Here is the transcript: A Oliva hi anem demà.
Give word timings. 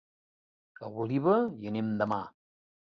A 0.89 0.89
Oliva 1.05 1.37
hi 1.45 1.71
anem 1.75 1.95
demà. 2.05 2.23